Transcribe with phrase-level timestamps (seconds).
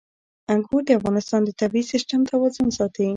[0.53, 3.05] انګور د افغانستان د طبعي سیسټم توازن ساتي.